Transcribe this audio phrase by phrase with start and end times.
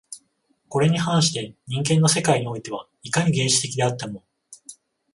[0.67, 4.23] これに反して人間の世界においては、いかに原始的であっても